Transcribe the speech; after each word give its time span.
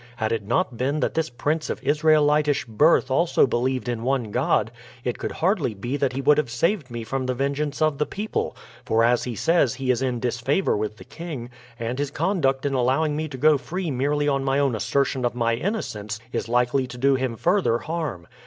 Had 0.15 0.31
it 0.31 0.41
not 0.41 0.77
been 0.77 0.99
that 1.01 1.13
this 1.13 1.29
prince 1.29 1.69
of 1.69 1.79
Israelitish 1.83 2.65
birth 2.65 3.11
also 3.11 3.45
believed 3.45 3.87
in 3.87 4.01
one 4.01 4.31
God, 4.31 4.71
it 5.03 5.19
could 5.19 5.31
hardly 5.33 5.75
be 5.75 5.95
that 5.95 6.13
he 6.13 6.21
would 6.21 6.39
have 6.39 6.49
saved 6.49 6.89
me 6.89 7.03
from 7.03 7.27
the 7.27 7.35
vengeance 7.35 7.83
of 7.83 7.99
the 7.99 8.05
people, 8.07 8.57
for 8.83 9.03
as 9.03 9.25
he 9.25 9.35
says 9.35 9.75
he 9.75 9.91
is 9.91 10.01
in 10.01 10.19
disfavor 10.19 10.75
with 10.75 10.97
the 10.97 11.03
king, 11.05 11.51
and 11.79 11.99
his 11.99 12.09
conduct 12.09 12.65
in 12.65 12.73
allowing 12.73 13.15
me 13.15 13.27
to 13.27 13.37
go 13.37 13.59
free 13.59 13.91
merely 13.91 14.27
on 14.27 14.43
my 14.43 14.57
own 14.57 14.73
assertion 14.75 15.23
of 15.23 15.35
my 15.35 15.53
innocence 15.53 16.19
is 16.31 16.49
likely 16.49 16.87
to 16.87 16.97
do 16.97 17.13
him 17.13 17.35
further 17.35 17.77
harm. 17.77 18.25